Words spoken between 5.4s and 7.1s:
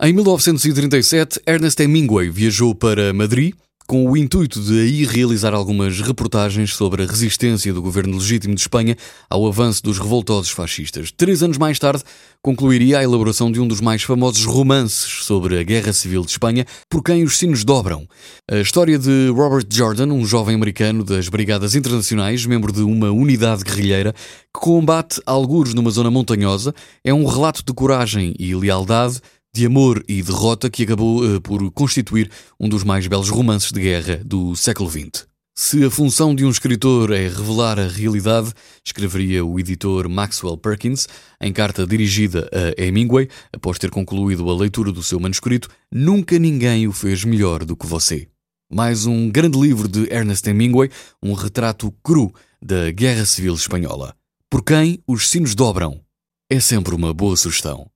algumas reportagens sobre a